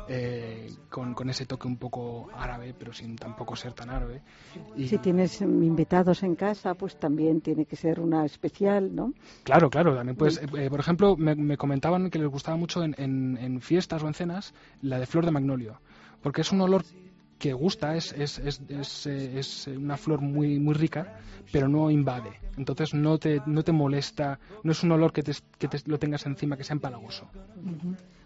[0.08, 4.22] eh, con, ese toque un poco árabe, pero sin tampoco ser tan árabe.
[4.76, 4.86] Y...
[4.86, 9.14] Si tienes invitados en casa, pues también tiene que ser una especial, ¿no?
[9.42, 13.60] Claro, claro, también puedes, eh, por ejemplo, me, comentaban que les gustaba mucho en, en,
[13.60, 15.80] fiestas o en cenas la de flor de magnolio,
[16.22, 16.84] porque es un olor
[17.40, 21.18] que gusta, es, es, es, es, es una flor muy, muy rica,
[21.50, 22.32] pero no invade.
[22.58, 25.98] Entonces no te, no te molesta, no es un olor que, te, que te lo
[25.98, 27.26] tengas encima, que sea empalagoso.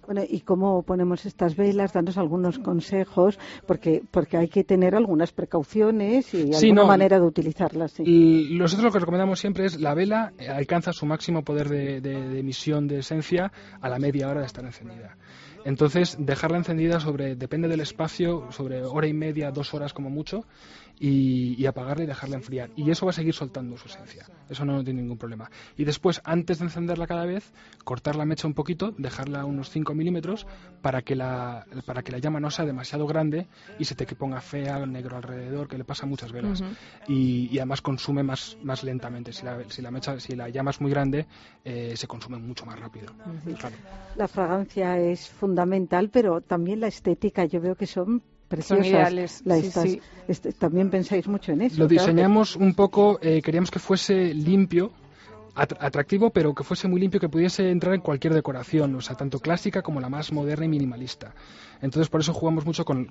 [0.04, 1.92] Bueno, ¿y cómo ponemos estas velas?
[1.92, 8.00] Danos algunos consejos, porque, porque hay que tener algunas precauciones y alguna manera de utilizarlas.
[8.00, 12.38] Y nosotros lo que recomendamos siempre es la vela alcanza su máximo poder de, de
[12.40, 15.16] emisión de esencia a la media hora de estar encendida.
[15.64, 20.44] Entonces, dejarla encendida sobre, depende del espacio, sobre hora y media, dos horas como mucho,
[20.98, 22.70] y, apagarla y dejarla enfriar.
[22.76, 24.26] Y eso va a seguir soltando su esencia.
[24.48, 25.50] Eso no, tiene ningún problema.
[25.76, 27.52] Y después, antes de encenderla cada vez,
[27.84, 30.46] cortar la mecha un poquito, dejarla a unos 5 milímetros
[30.82, 33.46] para que, la, para que la llama no sea demasiado grande
[33.78, 36.62] y se te que ponga fea, negro alrededor, que le pasa a muchas velas.
[37.08, 39.32] y, además consume más, más lentamente.
[39.32, 41.26] Si la, si la, mecha, si la llama es muy grande,
[41.64, 43.12] eh, se consume mucho más rápido.
[44.16, 47.44] La fragancia es fundamental, pero también la estética.
[47.44, 49.42] Yo veo que son preciosas.
[50.26, 51.78] Este, también pensáis mucho en eso.
[51.78, 54.92] Lo diseñamos un poco, eh, queríamos que fuese limpio,
[55.54, 59.38] atractivo, pero que fuese muy limpio, que pudiese entrar en cualquier decoración, o sea, tanto
[59.38, 61.34] clásica como la más moderna y minimalista.
[61.80, 63.08] Entonces, por eso jugamos mucho con,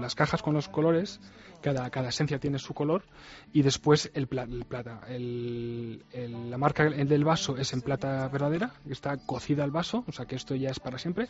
[0.00, 1.20] las cajas, con los colores,
[1.62, 3.04] cada, cada esencia tiene su color,
[3.52, 5.00] y después el, plata.
[5.08, 10.36] la marca del vaso es en plata verdadera, está cocida al vaso, o sea que
[10.36, 11.28] esto ya es para siempre.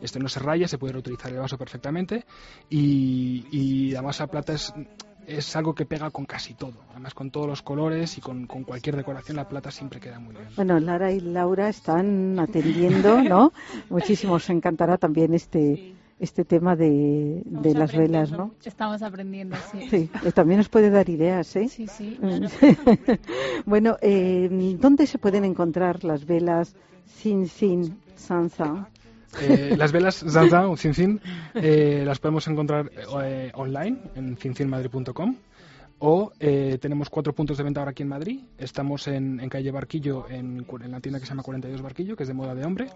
[0.00, 2.24] Este no se raya, se puede reutilizar el vaso perfectamente,
[2.70, 4.72] y, y además la plata es
[5.38, 6.74] es algo que pega con casi todo.
[6.90, 10.48] Además, con todos los colores y con, cualquier decoración, la plata siempre queda muy bien.
[10.56, 13.52] Bueno, Lara y Laura están atendiendo, ¿no?
[13.90, 14.34] Muchísimo.
[14.34, 18.54] Os encantará también este este tema de, de las velas, ¿no?
[18.64, 19.88] Estamos aprendiendo, sí.
[19.90, 21.68] Sí, también nos puede dar ideas, ¿eh?
[21.68, 22.16] Sí, sí.
[23.66, 28.88] bueno, eh, ¿dónde se pueden encontrar las velas Sin Sin Sansa?
[29.40, 31.20] Eh, las velas Zaza o Cincin
[31.54, 32.90] eh, las podemos encontrar
[33.22, 35.36] eh, online en cincinmadrid.com
[36.04, 38.40] o eh, tenemos cuatro puntos de venta ahora aquí en Madrid.
[38.58, 42.34] Estamos en, calle Barquillo, en, la tienda que se llama 42 Barquillo, que es de
[42.34, 42.88] moda de hombre.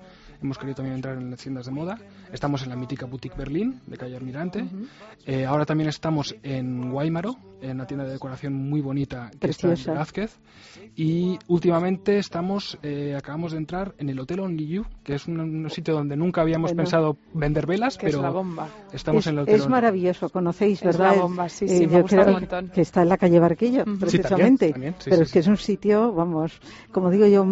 [0.42, 1.98] Hemos querido también entrar en las tiendas de moda.
[2.32, 4.66] Estamos en la mítica Boutique Berlín, de calle Almirante.
[5.24, 9.68] Eh, ahora también estamos en Guaymaro, en una tienda de decoración muy bonita que está
[9.68, 10.40] en Velázquez.
[10.96, 15.70] Y últimamente estamos, eh, acabamos de entrar en el Hotel Only You, que es un,
[15.70, 18.44] sitio donde nunca habíamos pensado vender velas, pero
[18.92, 21.12] estamos en el Hotel Es maravilloso, conocéis, ¿verdad?
[21.12, 24.74] Es la bomba, sí, sí, me gusta un montón está en la calle Barquillo, precisamente.
[25.04, 26.58] pero es que es un sitio, vamos,
[26.90, 27.42] como digo yo,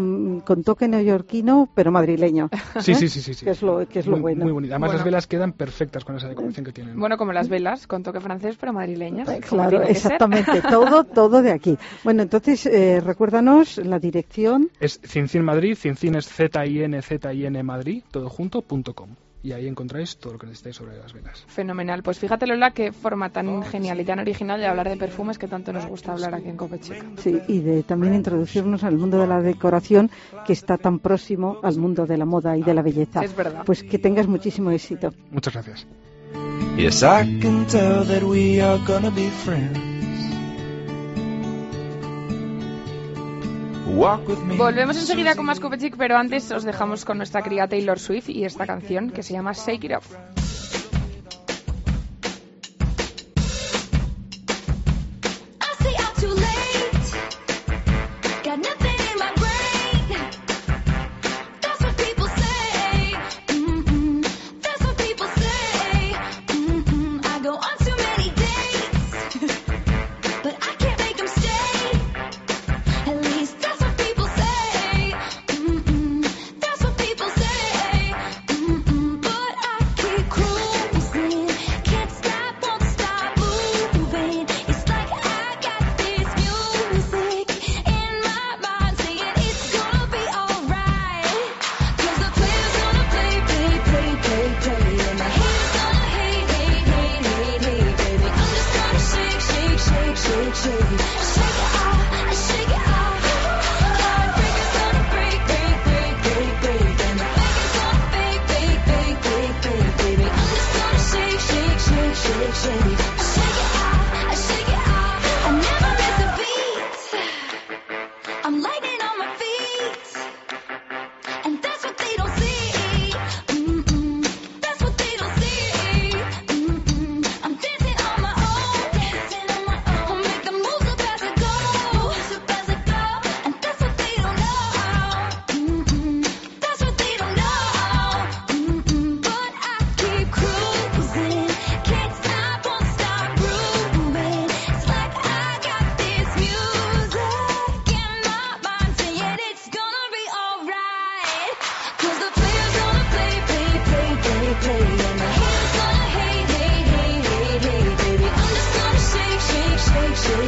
[0.42, 2.48] con toque neoyorquino, pero madrileño.
[2.80, 2.94] Sí, ¿eh?
[2.94, 4.44] sí, sí, sí, Que es lo, que es lo bueno.
[4.44, 4.74] Muy bonito.
[4.74, 6.98] Además, las velas quedan perfectas con esa decoración que tienen.
[6.98, 9.28] Bueno, como las velas, con toque francés, pero madrileñas.
[9.28, 10.62] Eh, claro, exactamente.
[10.70, 11.76] todo, todo de aquí.
[12.04, 14.70] Bueno, entonces, eh, recuérdanos la dirección.
[14.80, 19.10] Es Cincin Madrid, Cincin es Z-I-N, Z-I-N Madrid, todo junto, punto com
[19.44, 21.44] y ahí encontráis todo lo que necesitáis sobre las velas.
[21.46, 22.02] Fenomenal.
[22.02, 25.46] Pues fíjate, Lola, qué forma tan genial y tan original de hablar de perfumes que
[25.46, 27.04] tanto nos gusta hablar aquí en Copechica.
[27.18, 30.10] Sí, y de también introducirnos al mundo de la decoración
[30.46, 33.22] que está tan próximo al mundo de la moda y de la belleza.
[33.22, 33.64] Es verdad.
[33.66, 35.12] Pues que tengas muchísimo éxito.
[35.30, 35.86] Muchas gracias.
[36.78, 39.93] Yes, I can tell that we are gonna be friends.
[44.56, 48.44] Volvemos enseguida con más Chic, pero antes os dejamos con nuestra querida Taylor Swift y
[48.44, 50.43] esta canción que se llama Shake It Off.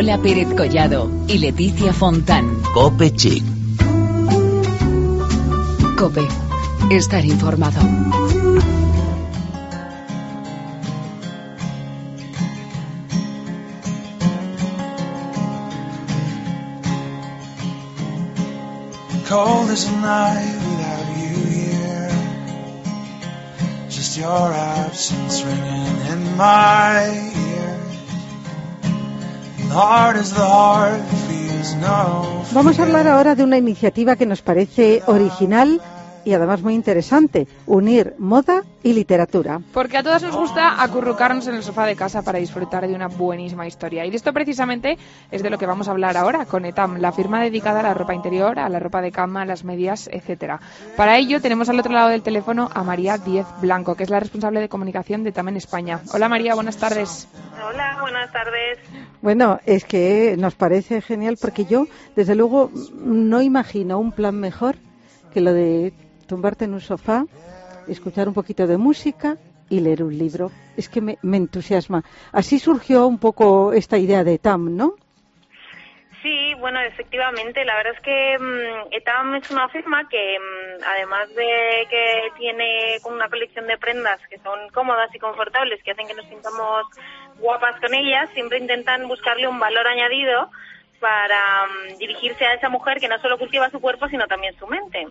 [0.00, 2.62] Lola Pérez Collado y Leticia Fontán.
[2.72, 3.44] Cope Chic.
[5.98, 6.26] Cope.
[6.90, 7.80] Estar informado.
[19.28, 22.10] Cold as a night without you here.
[23.90, 27.29] Just your absence ringing in my
[32.52, 35.80] Vamos a hablar ahora de una iniciativa que nos parece original
[36.24, 39.60] y además muy interesante, unir moda y literatura.
[39.72, 43.08] Porque a todas nos gusta acurrucarnos en el sofá de casa para disfrutar de una
[43.08, 44.04] buenísima historia.
[44.04, 44.98] Y de esto precisamente
[45.30, 47.94] es de lo que vamos a hablar ahora con ETAM, la firma dedicada a la
[47.94, 50.60] ropa interior, a la ropa de cama, a las medias, etcétera.
[50.96, 54.20] Para ello tenemos al otro lado del teléfono a María Diez Blanco, que es la
[54.20, 56.00] responsable de comunicación de TAM en España.
[56.12, 57.28] Hola María, buenas tardes.
[57.68, 58.78] Hola, buenas tardes.
[59.20, 64.76] Bueno, es que nos parece genial porque yo, desde luego, no imagino un plan mejor
[65.32, 65.92] que lo de
[66.30, 67.24] tumbarte en un sofá,
[67.88, 69.36] escuchar un poquito de música
[69.68, 70.52] y leer un libro.
[70.76, 72.04] Es que me, entusiasma.
[72.32, 74.94] Así surgió un poco esta idea de TAM, ¿no?
[76.22, 81.28] Sí, bueno, efectivamente, la verdad es que mm, ETAM es una firma que, mm, además
[81.34, 82.04] de que
[82.36, 86.84] tiene una colección de prendas que son cómodas y confortables, que hacen que nos sintamos
[87.38, 90.50] guapas con ellas, siempre intentan buscarle un valor añadido
[91.00, 94.66] para mm, dirigirse a esa mujer que no solo cultiva su cuerpo, sino también su
[94.66, 95.06] mente.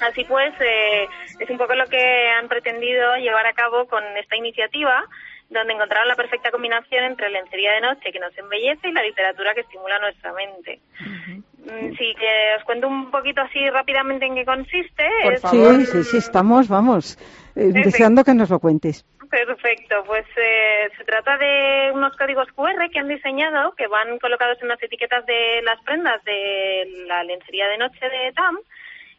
[0.00, 1.06] Así pues, eh,
[1.38, 5.04] es un poco lo que han pretendido llevar a cabo con esta iniciativa,
[5.50, 9.54] donde encontraron la perfecta combinación entre lencería de noche que nos embellece y la literatura
[9.54, 10.80] que estimula nuestra mente.
[11.00, 15.04] Mm, Sí, que os cuento un poquito así rápidamente en qué consiste.
[15.24, 15.42] Es-
[15.80, 17.18] Sí, sí, sí, estamos, vamos,
[17.56, 19.04] eh, deseando que nos lo cuentes.
[19.30, 24.56] Perfecto, pues eh, se trata de unos códigos QR que han diseñado, que van colocados
[24.62, 28.58] en las etiquetas de las prendas de la lencería de noche de TAM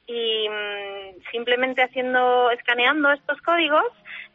[0.09, 3.85] y mm, simplemente haciendo, escaneando estos códigos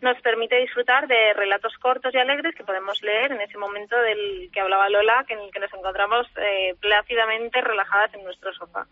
[0.01, 4.51] nos permite disfrutar de relatos cortos y alegres que podemos leer en ese momento del
[4.53, 8.87] que hablaba Lola, que en el que nos encontramos eh, plácidamente relajadas en nuestro sofá.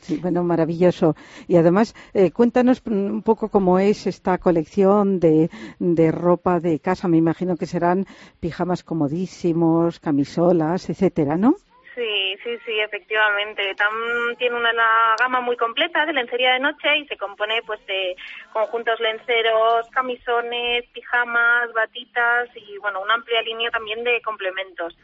[0.00, 1.14] Sí, bueno, maravilloso.
[1.46, 7.06] Y además, eh, cuéntanos un poco cómo es esta colección de, de ropa de casa.
[7.06, 8.06] Me imagino que serán
[8.40, 11.56] pijamas comodísimos, camisolas, etcétera, ¿no?
[11.94, 13.74] Sí, sí, sí, efectivamente.
[13.74, 14.72] TAM tiene una
[15.18, 18.16] gama muy completa de lencería de noche y se compone pues de
[18.52, 24.96] conjuntos lenceros, camisones, pijamas, batitas y bueno, una amplia línea también de complementos.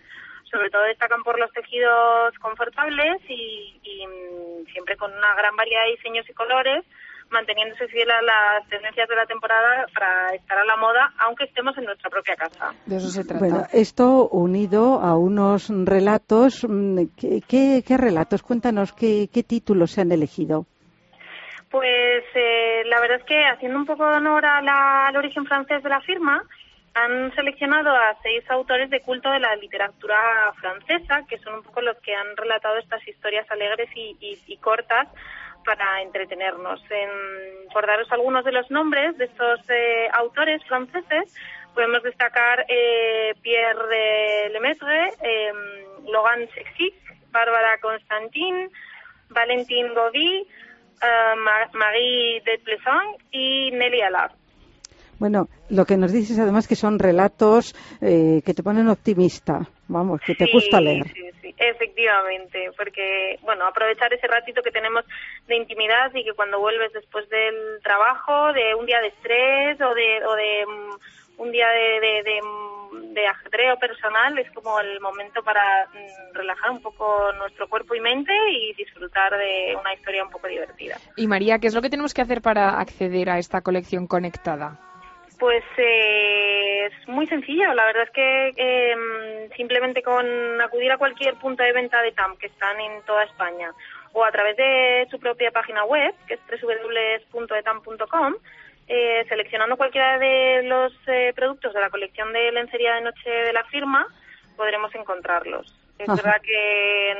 [0.50, 5.84] Sobre todo destacan por los tejidos confortables y, y, mm, siempre con una gran variedad
[5.84, 6.86] de diseños y colores,
[7.30, 11.76] manteniéndose fiel a las tendencias de la temporada para estar a la moda, aunque estemos
[11.78, 12.72] en nuestra propia casa.
[12.86, 13.38] De eso se trata.
[13.40, 16.64] Bueno, esto unido a unos relatos.
[16.68, 18.42] mm, ¿Qué, qué- qué relatos?
[18.42, 20.66] Cuéntanos qué, qué títulos se han elegido.
[21.70, 25.44] Pues eh, la verdad es que haciendo un poco de honor a la- al origen
[25.44, 26.42] francés de la firma,
[26.94, 30.16] han seleccionado a seis autores de culto de la literatura
[30.60, 34.56] francesa, que son un poco los que han relatado estas historias alegres y, y- y
[34.56, 35.06] cortas
[35.68, 36.80] para entretenernos.
[36.90, 41.36] En- por daros algunos de los nombres de estos eh, autores franceses,
[41.74, 45.52] podemos destacar eh, Pierre Lemaitre, eh,
[46.10, 46.94] Logan Sexic,
[47.30, 48.70] Bárbara Constantin,
[49.28, 50.46] Valentin Gaudy,
[51.02, 54.32] eh, Ma- Marie de Plesson y Nelly Alard.
[55.18, 60.20] Bueno, lo que nos dices además que son relatos eh, que te ponen optimista, vamos,
[60.24, 61.08] que te Sí, gusta leer.
[61.08, 65.04] Sí, sí, efectivamente, porque, bueno, aprovechar ese ratito que tenemos
[65.48, 69.94] de intimidad y que cuando vuelves después del trabajo, de un día de estrés o
[69.94, 74.78] de, o de mm, un día de, de, de, mm, de ajetreo personal, es como
[74.78, 79.94] el momento para mm, relajar un poco nuestro cuerpo y mente y disfrutar de una
[79.94, 80.96] historia un poco divertida.
[81.16, 84.78] Y María, ¿qué es lo que tenemos que hacer para acceder a esta colección conectada?
[85.38, 87.72] Pues eh, es muy sencillo.
[87.74, 92.36] La verdad es que eh, simplemente con acudir a cualquier punto de venta de TAM
[92.38, 93.72] que están en toda España
[94.12, 96.40] o a través de su propia página web, que es
[97.32, 98.34] www.etam.com,
[98.88, 103.52] eh, seleccionando cualquiera de los eh, productos de la colección de lencería de noche de
[103.52, 104.06] la firma,
[104.56, 105.72] podremos encontrarlos.
[105.98, 106.16] Es Ajá.
[106.22, 107.14] verdad que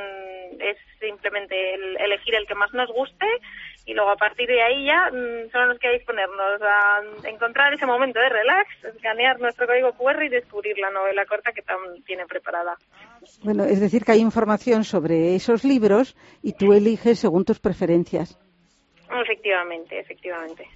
[0.57, 3.27] mm, es simplemente el- elegir el que más nos guste
[3.89, 7.87] y luego a partir de ahí ya mm, solo nos queda disponernos a encontrar ese
[7.87, 12.27] momento de relax, escanear nuestro código QR y descubrir la novela corta que Tam tiene
[12.27, 12.77] preparada.
[13.43, 18.39] Bueno, es decir, que hay información sobre esos libros y tú eliges según tus preferencias.
[19.11, 20.69] Efectivamente, efectivamente.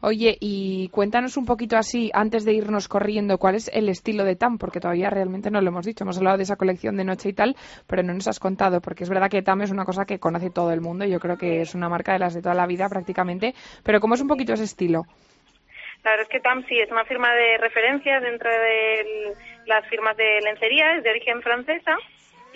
[0.00, 4.36] Oye, y cuéntanos un poquito así, antes de irnos corriendo, cuál es el estilo de
[4.36, 6.04] TAM, porque todavía realmente no lo hemos dicho.
[6.04, 9.04] Hemos hablado de esa colección de noche y tal, pero no nos has contado, porque
[9.04, 11.04] es verdad que TAM es una cosa que conoce todo el mundo.
[11.04, 13.54] Yo creo que es una marca de las de toda la vida prácticamente.
[13.84, 15.02] Pero ¿cómo es un poquito ese estilo?
[16.04, 19.34] La verdad es que TAM sí es una firma de referencia dentro de
[19.66, 21.96] las firmas de lencería, es de origen francesa.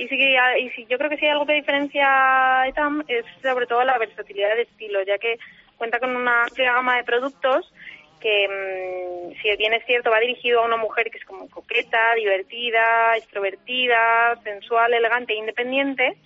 [0.03, 3.05] Y sí que y sí, yo creo que sí hay algo que diferencia a TAM
[3.07, 5.39] es sobre todo la versatilidad de estilo, ya que
[5.77, 7.73] cuenta con una amplia gama de productos
[8.21, 12.15] que, mm, si bien es cierto, va dirigido a una mujer que es como coqueta,
[12.17, 16.17] divertida, extrovertida, sensual, elegante e independiente,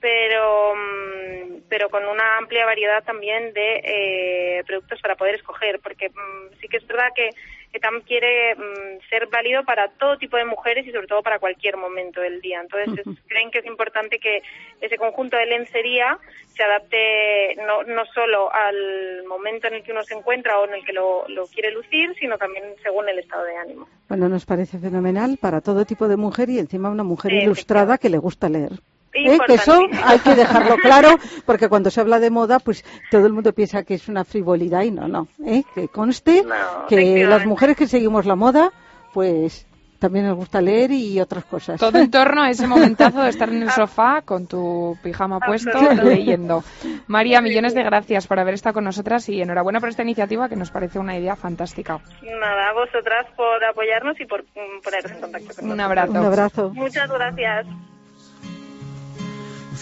[0.00, 6.08] pero mm, pero con una amplia variedad también de eh, productos para poder escoger porque
[6.08, 7.30] mm, sí que es verdad que,
[7.72, 11.38] que TAM quiere mm, ser válido para todo tipo de mujeres y sobre todo para
[11.38, 12.60] cualquier momento del día.
[12.60, 14.42] Entonces es- creen que es importante que
[14.80, 16.18] ese conjunto de lencería
[16.54, 20.74] se adapte no, no solo al momento en el que uno se encuentra o en
[20.74, 23.88] el que lo, lo quiere lucir sino también según el estado de ánimo.
[24.08, 27.96] Bueno, nos parece fenomenal para todo tipo de mujer y encima una mujer Sí, ilustrada
[27.96, 28.72] que le gusta leer.
[29.14, 29.38] ¿Eh?
[29.46, 33.32] Que eso hay que dejarlo claro, porque cuando se habla de moda, pues todo el
[33.32, 35.28] mundo piensa que es una frivolidad y no, no.
[35.44, 35.64] ¿eh?
[35.74, 38.72] Que conste No, que las mujeres que seguimos la moda,
[39.12, 39.66] pues
[39.98, 41.78] también nos gusta leer y otras cosas.
[41.78, 45.70] Todo en torno a ese momentazo de estar en el sofá con tu pijama puesto
[45.70, 46.16] Absolutamente.
[46.16, 46.64] leyendo.
[47.06, 50.56] María, millones de gracias por haber estado con nosotras y enhorabuena por esta iniciativa que
[50.56, 52.00] nos parece una idea fantástica.
[52.22, 55.84] nada a vosotras por apoyarnos y por mm, poneros en contacto con Un nosotros.
[55.86, 56.10] abrazo.
[56.12, 56.70] Un abrazo.
[56.74, 57.66] Muchas gracias.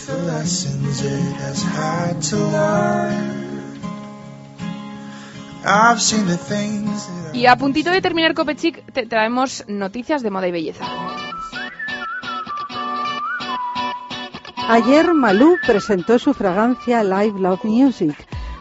[0.06, 3.40] The lessons it has had to learn.
[5.64, 10.30] I've seen the things that Y a puntito de terminar Copechic, te traemos noticias de
[10.30, 10.84] moda y belleza.
[14.68, 18.16] Ayer Malú presentó su fragancia Live Love Music,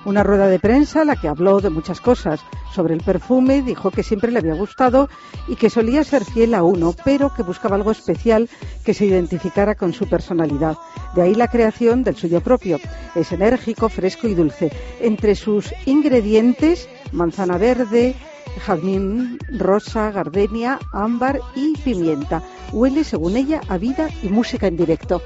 [0.06, 2.42] una rueda de prensa en la que habló de muchas cosas.
[2.74, 5.09] Sobre el perfume dijo que siempre le había gustado
[5.47, 8.49] y que solía ser fiel a uno, pero que buscaba algo especial
[8.86, 10.78] que se identificara con su personalidad.
[11.15, 12.80] De ahí la creación del suyo propio.
[13.15, 14.72] Es enérgico, fresco y dulce.
[14.99, 18.15] Entre sus ingredientes, manzana verde,
[18.59, 22.43] jazmín rosa, gardenia, ámbar y pimienta.
[22.72, 25.22] Huele, según ella, a vida y música en directo.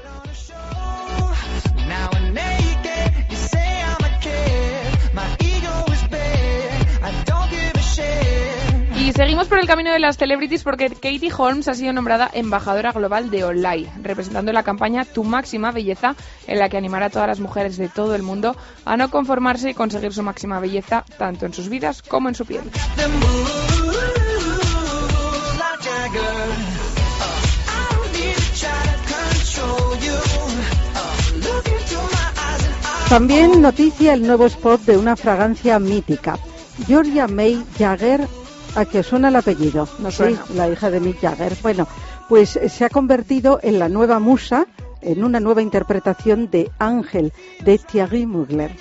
[9.04, 12.90] Y seguimos por el camino de las celebrities porque Katie Holmes ha sido nombrada embajadora
[12.90, 17.28] global de Olay, representando la campaña Tu máxima belleza, en la que animará a todas
[17.28, 21.44] las mujeres de todo el mundo a no conformarse y conseguir su máxima belleza, tanto
[21.44, 22.62] en sus vidas como en su piel.
[33.10, 36.38] También noticia el nuevo spot de una fragancia mítica.
[36.86, 38.26] Georgia May Jagger,
[38.74, 39.88] ¿a que os suena el apellido?
[39.98, 40.44] No suena.
[40.46, 41.56] Sí, la hija de Mick Jagger.
[41.62, 41.86] Bueno,
[42.28, 44.66] pues eh, se ha convertido en la nueva musa,
[45.00, 48.72] en una nueva interpretación de Ángel, de Thierry Mugler.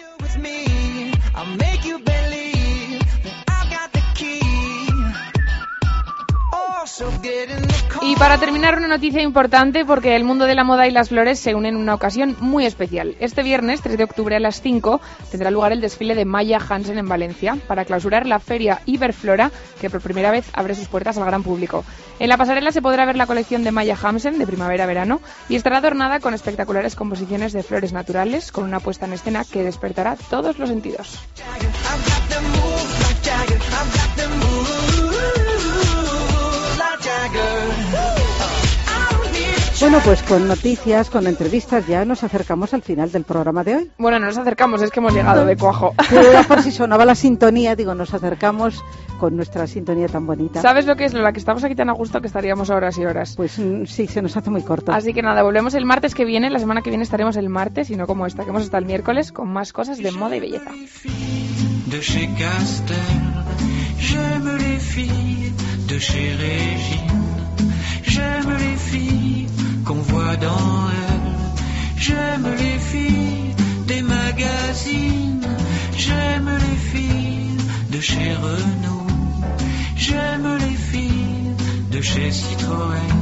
[8.06, 11.40] Y para terminar, una noticia importante porque el mundo de la moda y las flores
[11.40, 13.16] se unen en una ocasión muy especial.
[13.22, 15.00] Este viernes, 3 de octubre a las 5,
[15.32, 19.90] tendrá lugar el desfile de Maya Hansen en Valencia para clausurar la feria Iberflora, que
[19.90, 21.86] por primera vez abre sus puertas al gran público.
[22.20, 25.78] En la pasarela se podrá ver la colección de Maya Hansen de primavera-verano y estará
[25.78, 30.60] adornada con espectaculares composiciones de flores naturales, con una puesta en escena que despertará todos
[30.60, 31.20] los sentidos.
[39.84, 43.92] Bueno, pues con noticias, con entrevistas, ya nos acercamos al final del programa de hoy.
[43.98, 45.94] Bueno, no nos acercamos, es que hemos llegado de cuajo.
[46.10, 48.82] Pero por si sonaba la sintonía, digo, nos acercamos
[49.20, 50.62] con nuestra sintonía tan bonita.
[50.62, 51.14] ¿Sabes lo que es?
[51.14, 51.34] Lola?
[51.34, 53.34] que estamos aquí tan a gusto que estaríamos horas y horas.
[53.36, 54.94] Pues mm, sí, se nos hace muy corto.
[54.94, 56.50] Así que nada, volvemos el martes que viene.
[56.50, 58.86] La semana que viene estaremos el martes y no como esta, que hemos estado el
[58.88, 60.72] miércoles con más cosas de moda y belleza.
[60.72, 62.96] de chez Castel.
[64.00, 65.52] J'aime les filles
[65.88, 67.33] de chez Régine.
[72.06, 73.56] J'aime les filles
[73.88, 75.48] des magazines.
[75.96, 77.58] J'aime les filles
[77.92, 79.08] de chez Renault.
[79.96, 81.56] J'aime les filles
[81.92, 83.14] de chez Citroën.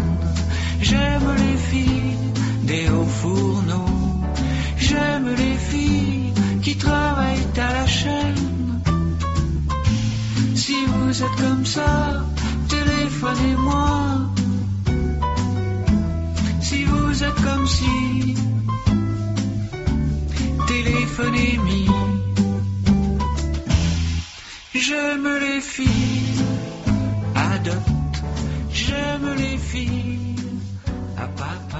[0.81, 2.17] J'aime les filles
[2.63, 4.23] des hauts fourneaux.
[4.77, 6.33] J'aime les filles
[6.63, 8.81] qui travaillent à la chaîne.
[10.55, 12.25] Si vous êtes comme ça,
[12.67, 14.31] téléphonez-moi.
[17.24, 18.36] Êtes comme si,
[20.67, 22.07] téléphonez-moi.
[24.74, 26.43] J'aime les filles,
[27.36, 28.24] adopte.
[28.74, 30.36] J'aime les filles,
[31.15, 31.70] à papa.